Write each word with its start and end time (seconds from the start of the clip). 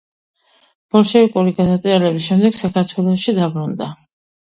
ბოლშევიკური 0.95 1.53
გადატრიალების 1.61 2.33
შემდეგ 2.33 2.61
საქართველოში 2.65 3.41
დაბრუნდა. 3.45 3.97